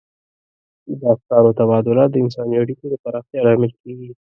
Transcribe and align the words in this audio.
د 0.99 1.01
افکارو 1.15 1.55
تبادله 1.59 2.03
د 2.09 2.15
انساني 2.23 2.55
اړیکو 2.63 2.85
د 2.89 2.95
پراختیا 3.03 3.39
لامل 3.45 3.71
کیږي. 3.81 4.09